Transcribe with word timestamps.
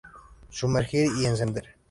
Sumergir, 0.49 1.09
y 1.21 1.27
encender. 1.27 1.75